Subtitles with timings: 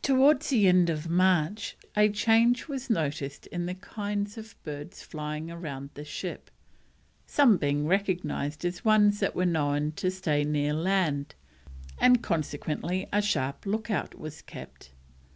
[0.00, 5.48] Towards the end of March a change was noticed in the kinds of birds flying
[5.48, 6.52] round the ship,
[7.26, 11.34] some being recognised as ones that were known to stay near land,
[11.98, 14.92] and consequently a sharp look out was kept.